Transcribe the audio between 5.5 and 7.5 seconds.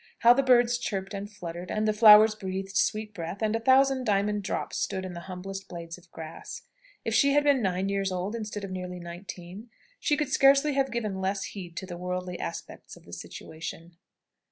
blades of grass! If she had